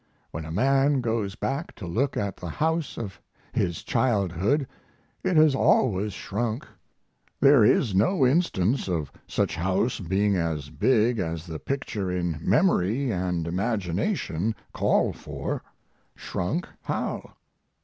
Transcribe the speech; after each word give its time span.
When 0.31 0.45
a 0.45 0.51
man 0.51 0.99
goes 1.01 1.35
back 1.35 1.75
to 1.75 1.85
look 1.85 2.17
at 2.17 2.37
the 2.37 2.49
house 2.49 2.97
of 2.97 3.21
his 3.53 3.83
childhood 3.83 4.65
it 5.23 5.35
has 5.37 5.53
always 5.53 6.11
shrunk; 6.13 6.65
there 7.39 7.63
is 7.63 7.93
no 7.93 8.25
instance 8.25 8.87
of 8.89 9.11
such 9.27 9.55
house 9.57 9.99
being 9.99 10.35
as 10.35 10.71
big 10.71 11.19
as 11.19 11.45
the 11.45 11.59
picture 11.59 12.09
in 12.09 12.39
memory 12.41 13.11
& 13.11 13.11
imagination 13.11 14.55
call 14.73 15.13
for. 15.13 15.61
Shrunk 16.15 16.67
how? 16.81 17.33